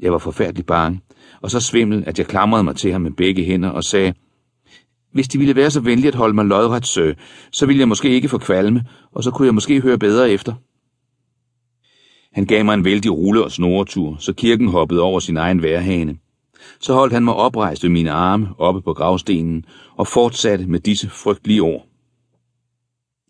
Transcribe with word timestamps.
Jeg 0.00 0.12
var 0.12 0.18
forfærdelig 0.18 0.66
bange, 0.66 1.00
og 1.40 1.50
så 1.50 1.60
svimmel, 1.60 2.04
at 2.06 2.18
jeg 2.18 2.26
klamrede 2.26 2.64
mig 2.64 2.76
til 2.76 2.92
ham 2.92 3.00
med 3.00 3.10
begge 3.10 3.44
hænder 3.44 3.68
og 3.68 3.84
sagde, 3.84 4.14
hvis 5.12 5.28
de 5.28 5.38
ville 5.38 5.56
være 5.56 5.70
så 5.70 5.80
venlige 5.80 6.08
at 6.08 6.14
holde 6.14 6.34
mig 6.34 6.44
lodret 6.44 6.86
sø, 6.86 7.12
så 7.52 7.66
ville 7.66 7.80
jeg 7.80 7.88
måske 7.88 8.10
ikke 8.10 8.28
få 8.28 8.38
kvalme, 8.38 8.84
og 9.12 9.24
så 9.24 9.30
kunne 9.30 9.46
jeg 9.46 9.54
måske 9.54 9.80
høre 9.80 9.98
bedre 9.98 10.30
efter. 10.30 10.54
Han 12.32 12.46
gav 12.46 12.64
mig 12.64 12.74
en 12.74 12.84
vældig 12.84 13.12
rulle- 13.12 13.44
og 13.44 13.52
snoretur, 13.52 14.16
så 14.18 14.32
kirken 14.32 14.68
hoppede 14.68 15.02
over 15.02 15.20
sin 15.20 15.36
egen 15.36 15.62
værhane. 15.62 16.16
Så 16.80 16.94
holdt 16.94 17.12
han 17.12 17.24
mig 17.24 17.34
oprejst 17.34 17.82
ved 17.82 17.90
mine 17.90 18.10
arme 18.10 18.48
oppe 18.58 18.82
på 18.82 18.92
gravstenen 18.92 19.64
og 19.96 20.06
fortsatte 20.06 20.66
med 20.66 20.80
disse 20.80 21.08
frygtelige 21.08 21.62
ord. 21.62 21.86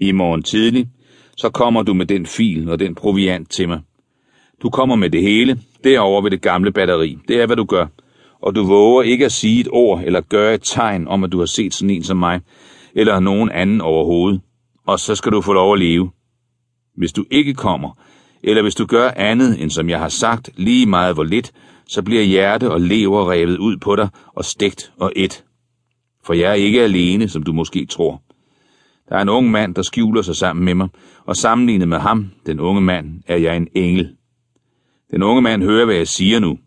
I 0.00 0.12
morgen 0.12 0.42
tidlig, 0.42 0.88
så 1.36 1.50
kommer 1.50 1.82
du 1.82 1.94
med 1.94 2.06
den 2.06 2.26
fil 2.26 2.70
og 2.70 2.78
den 2.78 2.94
proviant 2.94 3.50
til 3.50 3.68
mig. 3.68 3.80
Du 4.62 4.70
kommer 4.70 4.96
med 4.96 5.10
det 5.10 5.22
hele, 5.22 5.58
derover 5.84 6.22
ved 6.22 6.30
det 6.30 6.42
gamle 6.42 6.72
batteri. 6.72 7.18
Det 7.28 7.40
er, 7.40 7.46
hvad 7.46 7.56
du 7.56 7.64
gør. 7.64 7.86
Og 8.42 8.54
du 8.54 8.66
våger 8.66 9.02
ikke 9.02 9.24
at 9.24 9.32
sige 9.32 9.60
et 9.60 9.68
ord 9.70 10.02
eller 10.04 10.20
gøre 10.20 10.54
et 10.54 10.62
tegn 10.64 11.08
om, 11.08 11.24
at 11.24 11.32
du 11.32 11.38
har 11.38 11.46
set 11.46 11.74
sådan 11.74 11.90
en 11.90 12.02
som 12.02 12.16
mig, 12.16 12.40
eller 12.94 13.20
nogen 13.20 13.50
anden 13.50 13.80
overhovedet. 13.80 14.40
Og 14.86 15.00
så 15.00 15.14
skal 15.14 15.32
du 15.32 15.40
få 15.40 15.52
lov 15.52 15.72
at 15.72 15.78
leve. 15.78 16.10
Hvis 16.96 17.12
du 17.12 17.24
ikke 17.30 17.54
kommer, 17.54 17.98
eller 18.42 18.62
hvis 18.62 18.74
du 18.74 18.86
gør 18.86 19.10
andet, 19.16 19.62
end 19.62 19.70
som 19.70 19.88
jeg 19.88 19.98
har 19.98 20.08
sagt, 20.08 20.50
lige 20.56 20.86
meget 20.86 21.14
hvor 21.14 21.24
lidt, 21.24 21.52
så 21.88 22.02
bliver 22.02 22.22
hjerte 22.22 22.70
og 22.70 22.80
lever 22.80 23.30
revet 23.30 23.58
ud 23.58 23.76
på 23.76 23.96
dig 23.96 24.08
og 24.34 24.44
stegt 24.44 24.92
og 24.98 25.12
et. 25.16 25.44
For 26.24 26.34
jeg 26.34 26.50
er 26.50 26.54
ikke 26.54 26.82
alene, 26.82 27.28
som 27.28 27.42
du 27.42 27.52
måske 27.52 27.86
tror. 27.86 28.22
Der 29.08 29.16
er 29.16 29.22
en 29.22 29.28
ung 29.28 29.50
mand, 29.50 29.74
der 29.74 29.82
skjuler 29.82 30.22
sig 30.22 30.36
sammen 30.36 30.64
med 30.64 30.74
mig, 30.74 30.88
og 31.24 31.36
sammenlignet 31.36 31.88
med 31.88 31.98
ham, 31.98 32.30
den 32.46 32.60
unge 32.60 32.80
mand, 32.80 33.22
er 33.26 33.36
jeg 33.36 33.56
en 33.56 33.68
engel. 33.74 34.15
Den 35.10 35.22
unge 35.22 35.42
mand 35.42 35.62
hører, 35.62 35.84
hvad 35.84 35.94
jeg 35.94 36.08
siger 36.08 36.38
nu. 36.38 36.58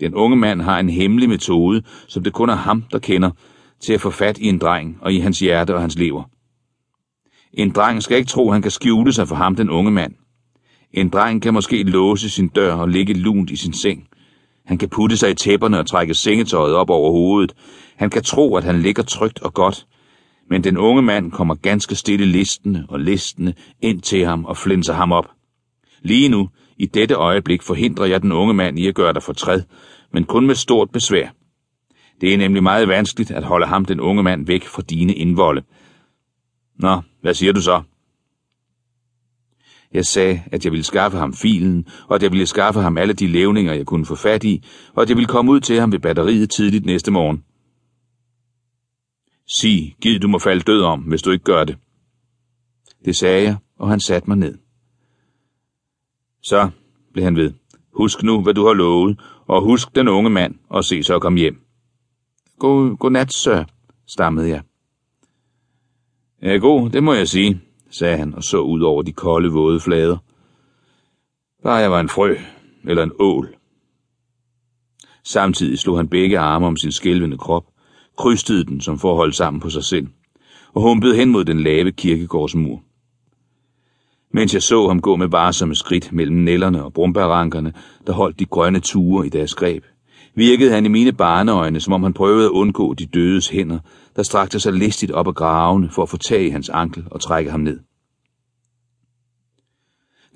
Den 0.00 0.14
unge 0.14 0.36
mand 0.36 0.60
har 0.60 0.78
en 0.78 0.90
hemmelig 0.90 1.28
metode, 1.28 1.82
som 2.08 2.22
det 2.22 2.32
kun 2.32 2.48
er 2.48 2.54
ham, 2.54 2.84
der 2.92 2.98
kender, 2.98 3.30
til 3.80 3.92
at 3.92 4.00
få 4.00 4.10
fat 4.10 4.38
i 4.38 4.46
en 4.46 4.58
dreng 4.58 4.98
og 5.00 5.12
i 5.12 5.18
hans 5.18 5.38
hjerte 5.38 5.74
og 5.74 5.80
hans 5.80 5.98
lever. 5.98 6.22
En 7.52 7.70
dreng 7.70 8.02
skal 8.02 8.16
ikke 8.16 8.28
tro, 8.28 8.50
han 8.50 8.62
kan 8.62 8.70
skjule 8.70 9.12
sig 9.12 9.28
for 9.28 9.36
ham, 9.36 9.56
den 9.56 9.70
unge 9.70 9.90
mand. 9.90 10.14
En 10.92 11.08
dreng 11.08 11.42
kan 11.42 11.54
måske 11.54 11.82
låse 11.82 12.30
sin 12.30 12.48
dør 12.48 12.74
og 12.74 12.88
ligge 12.88 13.14
lunt 13.14 13.50
i 13.50 13.56
sin 13.56 13.72
seng. 13.72 14.06
Han 14.66 14.78
kan 14.78 14.88
putte 14.88 15.16
sig 15.16 15.30
i 15.30 15.34
tæpperne 15.34 15.78
og 15.78 15.86
trække 15.86 16.14
sengetøjet 16.14 16.74
op 16.74 16.90
over 16.90 17.10
hovedet. 17.10 17.54
Han 17.96 18.10
kan 18.10 18.22
tro, 18.22 18.56
at 18.56 18.64
han 18.64 18.82
ligger 18.82 19.02
trygt 19.02 19.42
og 19.42 19.54
godt. 19.54 19.86
Men 20.50 20.64
den 20.64 20.76
unge 20.76 21.02
mand 21.02 21.32
kommer 21.32 21.54
ganske 21.54 21.94
stille 21.94 22.26
listende 22.26 22.86
og 22.88 23.00
listende 23.00 23.54
ind 23.82 24.00
til 24.00 24.24
ham 24.24 24.44
og 24.44 24.56
flinser 24.56 24.94
ham 24.94 25.12
op. 25.12 25.26
Lige 26.02 26.28
nu, 26.28 26.48
i 26.80 26.86
dette 26.86 27.14
øjeblik, 27.14 27.62
forhindrer 27.62 28.06
jeg 28.06 28.22
den 28.22 28.32
unge 28.32 28.54
mand 28.54 28.78
i 28.78 28.86
at 28.86 28.94
gøre 28.94 29.12
dig 29.12 29.22
fortræd, 29.22 29.62
men 30.12 30.24
kun 30.24 30.46
med 30.46 30.54
stort 30.54 30.90
besvær. 30.90 31.28
Det 32.20 32.34
er 32.34 32.38
nemlig 32.38 32.62
meget 32.62 32.88
vanskeligt 32.88 33.30
at 33.30 33.44
holde 33.44 33.66
ham, 33.66 33.84
den 33.84 34.00
unge 34.00 34.22
mand, 34.22 34.46
væk 34.46 34.64
fra 34.64 34.82
dine 34.82 35.14
indvolde. 35.14 35.62
Nå, 36.78 37.00
hvad 37.20 37.34
siger 37.34 37.52
du 37.52 37.60
så? 37.60 37.82
Jeg 39.92 40.06
sagde, 40.06 40.42
at 40.52 40.64
jeg 40.64 40.72
ville 40.72 40.84
skaffe 40.84 41.18
ham 41.18 41.34
filen, 41.34 41.86
og 42.08 42.14
at 42.14 42.22
jeg 42.22 42.30
ville 42.30 42.46
skaffe 42.46 42.80
ham 42.80 42.98
alle 42.98 43.12
de 43.12 43.26
levninger, 43.26 43.72
jeg 43.72 43.86
kunne 43.86 44.06
få 44.06 44.14
fat 44.14 44.44
i, 44.44 44.64
og 44.94 45.02
at 45.02 45.08
jeg 45.08 45.16
ville 45.16 45.28
komme 45.28 45.52
ud 45.52 45.60
til 45.60 45.80
ham 45.80 45.92
ved 45.92 45.98
batteriet 45.98 46.50
tidligt 46.50 46.86
næste 46.86 47.10
morgen. 47.10 47.44
Sig, 49.48 49.96
giv 50.00 50.18
du 50.20 50.28
må 50.28 50.38
falde 50.38 50.62
død 50.62 50.82
om, 50.82 51.00
hvis 51.00 51.22
du 51.22 51.30
ikke 51.30 51.44
gør 51.44 51.64
det. 51.64 51.76
Det 53.04 53.16
sagde 53.16 53.42
jeg, 53.42 53.56
og 53.78 53.88
han 53.88 54.00
satte 54.00 54.28
mig 54.30 54.38
ned. 54.38 54.69
Så, 56.42 56.70
blev 57.12 57.24
han 57.24 57.36
ved, 57.36 57.52
husk 57.92 58.22
nu, 58.22 58.42
hvad 58.42 58.54
du 58.54 58.66
har 58.66 58.74
lovet, 58.74 59.20
og 59.46 59.62
husk 59.62 59.94
den 59.94 60.08
unge 60.08 60.30
mand, 60.30 60.54
og 60.68 60.84
se 60.84 61.02
så 61.02 61.14
at 61.14 61.22
kom 61.22 61.36
hjem. 61.36 61.60
God, 62.58 62.96
god 62.96 63.10
nat, 63.10 63.32
sir, 63.32 63.64
stammede 64.06 64.48
jeg. 64.48 64.62
Ja, 66.42 66.56
god, 66.56 66.90
det 66.90 67.02
må 67.02 67.12
jeg 67.12 67.28
sige, 67.28 67.60
sagde 67.90 68.16
han 68.16 68.34
og 68.34 68.44
så 68.44 68.60
ud 68.60 68.80
over 68.80 69.02
de 69.02 69.12
kolde, 69.12 69.52
våde 69.52 69.80
flader. 69.80 70.18
Bare 71.62 71.76
jeg 71.76 71.90
var 71.90 72.00
en 72.00 72.08
frø, 72.08 72.36
eller 72.84 73.02
en 73.02 73.12
ål. 73.18 73.56
Samtidig 75.24 75.78
slog 75.78 75.96
han 75.96 76.08
begge 76.08 76.38
arme 76.38 76.66
om 76.66 76.76
sin 76.76 76.92
skælvende 76.92 77.38
krop, 77.38 77.64
krystede 78.18 78.64
den 78.64 78.80
som 78.80 78.98
for 78.98 79.10
at 79.10 79.16
holde 79.16 79.32
sammen 79.32 79.60
på 79.60 79.70
sig 79.70 79.84
selv, 79.84 80.08
og 80.72 80.82
humpede 80.82 81.16
hen 81.16 81.30
mod 81.30 81.44
den 81.44 81.60
lave 81.60 81.92
kirkegårdsmur. 81.92 82.82
Mens 84.32 84.54
jeg 84.54 84.62
så 84.62 84.88
ham 84.88 85.00
gå 85.00 85.16
med 85.16 85.28
varsomme 85.28 85.74
skridt 85.74 86.12
mellem 86.12 86.36
nellerne 86.36 86.84
og 86.84 86.92
brumbærrankerne, 86.92 87.72
der 88.06 88.12
holdt 88.12 88.38
de 88.38 88.44
grønne 88.44 88.80
ture 88.80 89.26
i 89.26 89.28
deres 89.28 89.54
greb, 89.54 89.84
virkede 90.34 90.70
han 90.70 90.86
i 90.86 90.88
mine 90.88 91.12
barneøjne, 91.12 91.80
som 91.80 91.92
om 91.92 92.02
han 92.02 92.12
prøvede 92.12 92.44
at 92.44 92.50
undgå 92.50 92.94
de 92.94 93.06
dødes 93.06 93.48
hænder, 93.48 93.78
der 94.16 94.22
strakte 94.22 94.60
sig 94.60 94.72
listigt 94.72 95.12
op 95.12 95.28
ad 95.28 95.32
gravene 95.32 95.90
for 95.90 96.02
at 96.02 96.08
få 96.08 96.16
tag 96.16 96.46
i 96.46 96.50
hans 96.50 96.68
ankel 96.68 97.04
og 97.10 97.20
trække 97.20 97.50
ham 97.50 97.60
ned. 97.60 97.78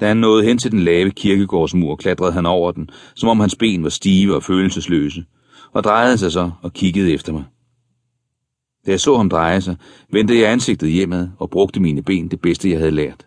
Da 0.01 0.09
han 0.09 0.17
nåede 0.17 0.45
hen 0.45 0.59
til 0.59 0.73
den 0.73 0.81
lave 0.81 1.11
kirkegårdsmur, 1.11 1.97
klatrede 1.97 2.33
han 2.33 2.47
over 2.47 2.73
den, 2.73 2.91
som 3.15 3.29
om 3.29 3.41
hans 3.41 3.57
ben 3.57 3.83
var 3.83 3.89
stive 3.89 4.35
og 4.35 4.43
følelsesløse, 4.43 5.25
og 5.73 5.85
drejede 5.85 6.19
sig 6.19 6.33
så 6.33 6.51
og 6.63 6.73
kiggede 6.73 7.13
efter 7.13 7.33
mig. 7.33 7.45
Da 8.87 8.91
jeg 8.91 9.01
så 9.01 9.17
ham 9.17 9.31
dreje 9.31 9.61
sig, 9.61 9.77
vendte 10.11 10.39
jeg 10.39 10.53
ansigtet 10.53 10.91
hjemad 10.91 11.29
og 11.39 11.51
brugte 11.51 11.81
mine 11.81 12.03
ben 12.03 12.29
det 12.31 12.41
bedste, 12.41 12.71
jeg 12.71 12.79
havde 12.79 12.91
lært. 12.91 13.27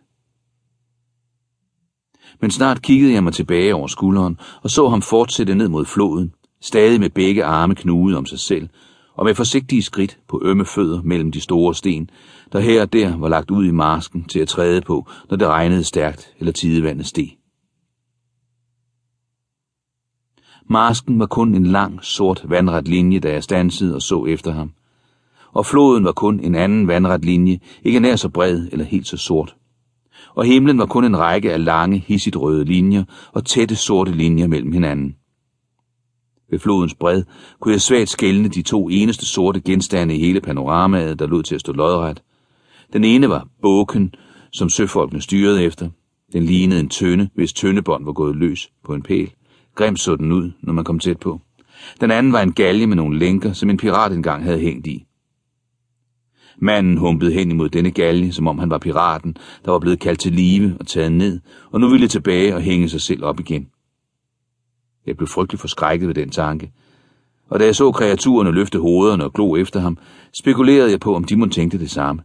Men 2.41 2.51
snart 2.51 2.81
kiggede 2.81 3.13
jeg 3.13 3.23
mig 3.23 3.33
tilbage 3.33 3.75
over 3.75 3.87
skulderen 3.87 4.39
og 4.63 4.69
så 4.69 4.89
ham 4.89 5.01
fortsætte 5.01 5.55
ned 5.55 5.67
mod 5.67 5.85
floden, 5.85 6.33
stadig 6.61 6.99
med 6.99 7.09
begge 7.09 7.43
arme 7.43 7.75
knude 7.75 8.17
om 8.17 8.25
sig 8.25 8.39
selv, 8.39 8.69
og 9.15 9.25
med 9.25 9.35
forsigtige 9.35 9.83
skridt 9.83 10.17
på 10.27 10.41
ømme 10.43 10.65
fødder 10.65 11.01
mellem 11.01 11.31
de 11.31 11.41
store 11.41 11.75
sten, 11.75 12.09
der 12.51 12.59
her 12.59 12.81
og 12.81 12.93
der 12.93 13.17
var 13.17 13.29
lagt 13.29 13.51
ud 13.51 13.65
i 13.65 13.71
marsken 13.71 14.23
til 14.23 14.39
at 14.39 14.47
træde 14.47 14.81
på, 14.81 15.07
når 15.29 15.37
det 15.37 15.47
regnede 15.47 15.83
stærkt 15.83 16.33
eller 16.39 16.51
tidevandet 16.51 17.05
steg. 17.05 17.37
Marsken 20.69 21.19
var 21.19 21.25
kun 21.25 21.55
en 21.55 21.65
lang, 21.65 22.03
sort 22.03 22.45
vandret 22.45 22.87
linje, 22.87 23.19
da 23.19 23.31
jeg 23.31 23.43
stansede 23.43 23.95
og 23.95 24.01
så 24.01 24.25
efter 24.25 24.51
ham. 24.51 24.71
Og 25.53 25.65
floden 25.65 26.03
var 26.03 26.11
kun 26.11 26.39
en 26.39 26.55
anden 26.55 26.87
vandret 26.87 27.25
linje, 27.25 27.59
ikke 27.83 27.99
nær 27.99 28.15
så 28.15 28.29
bred 28.29 28.67
eller 28.71 28.85
helt 28.85 29.07
så 29.07 29.17
sort. 29.17 29.55
Og 30.37 30.45
himlen 30.45 30.77
var 30.77 30.85
kun 30.85 31.05
en 31.05 31.19
række 31.19 31.53
af 31.53 31.65
lange, 31.65 32.03
hissigt 32.07 32.35
røde 32.35 32.65
linjer 32.65 33.03
og 33.31 33.45
tætte 33.45 33.75
sorte 33.75 34.11
linjer 34.11 34.47
mellem 34.47 34.71
hinanden. 34.71 35.15
Ved 36.51 36.59
flodens 36.59 36.95
bred 36.95 37.23
kunne 37.59 37.71
jeg 37.71 37.81
svagt 37.81 38.09
skælne 38.09 38.47
de 38.47 38.61
to 38.61 38.89
eneste 38.89 39.25
sorte 39.25 39.61
genstande 39.61 40.15
i 40.15 40.19
hele 40.19 40.41
panoramaet, 40.41 41.19
der 41.19 41.27
lod 41.27 41.43
til 41.43 41.55
at 41.55 41.61
stå 41.61 41.73
lodret. 41.73 42.21
Den 42.93 43.03
ene 43.03 43.29
var 43.29 43.47
boken, 43.61 44.13
som 44.51 44.69
søfolkene 44.69 45.21
styrede 45.21 45.63
efter. 45.63 45.89
Den 46.33 46.43
lignede 46.43 46.79
en 46.79 46.89
tønde, 46.89 47.29
hvis 47.35 47.53
tøndebånd 47.53 48.05
var 48.05 48.13
gået 48.13 48.35
løs 48.35 48.69
på 48.85 48.93
en 48.93 49.01
pæl. 49.01 49.31
Grimt 49.75 49.99
så 49.99 50.15
den 50.15 50.31
ud, 50.31 50.51
når 50.61 50.73
man 50.73 50.83
kom 50.83 50.99
tæt 50.99 51.19
på. 51.19 51.41
Den 52.01 52.11
anden 52.11 52.33
var 52.33 52.41
en 52.41 52.53
galge 52.53 52.87
med 52.87 52.95
nogle 52.95 53.19
lænker, 53.19 53.53
som 53.53 53.69
en 53.69 53.77
pirat 53.77 54.11
engang 54.11 54.43
havde 54.43 54.59
hængt 54.59 54.87
i. 54.87 55.06
Manden 56.57 56.97
humpede 56.97 57.33
hen 57.33 57.51
imod 57.51 57.69
denne 57.69 57.91
galge, 57.91 58.31
som 58.31 58.47
om 58.47 58.59
han 58.59 58.69
var 58.69 58.77
piraten, 58.77 59.37
der 59.65 59.71
var 59.71 59.79
blevet 59.79 59.99
kaldt 59.99 60.19
til 60.19 60.31
live 60.31 60.77
og 60.79 60.87
taget 60.87 61.11
ned, 61.11 61.39
og 61.71 61.79
nu 61.79 61.89
ville 61.89 62.07
tilbage 62.07 62.55
og 62.55 62.61
hænge 62.61 62.89
sig 62.89 63.01
selv 63.01 63.23
op 63.23 63.39
igen. 63.39 63.67
Jeg 65.05 65.17
blev 65.17 65.27
frygtelig 65.27 65.59
forskrækket 65.59 66.07
ved 66.07 66.15
den 66.15 66.29
tanke. 66.29 66.71
Og 67.49 67.59
da 67.59 67.65
jeg 67.65 67.75
så 67.75 67.91
kreaturerne 67.91 68.51
løfte 68.51 68.79
hovederne 68.79 69.23
og 69.23 69.33
glo 69.33 69.55
efter 69.55 69.79
ham, 69.79 69.97
spekulerede 70.33 70.91
jeg 70.91 70.99
på, 70.99 71.15
om 71.15 71.23
de 71.23 71.35
må 71.35 71.45
tænkte 71.45 71.79
det 71.79 71.91
samme. 71.91 72.21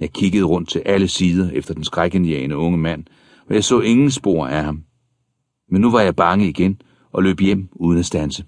Jeg 0.00 0.12
kiggede 0.12 0.44
rundt 0.44 0.68
til 0.68 0.82
alle 0.86 1.08
sider 1.08 1.50
efter 1.50 1.74
den 1.74 1.84
skrækindjagende 1.84 2.56
unge 2.56 2.78
mand, 2.78 3.04
og 3.48 3.54
jeg 3.54 3.64
så 3.64 3.80
ingen 3.80 4.10
spor 4.10 4.46
af 4.46 4.64
ham. 4.64 4.82
Men 5.70 5.80
nu 5.80 5.90
var 5.90 6.00
jeg 6.00 6.16
bange 6.16 6.48
igen 6.48 6.80
og 7.12 7.22
løb 7.22 7.40
hjem 7.40 7.68
uden 7.72 7.98
at 7.98 8.06
stanse. 8.06 8.44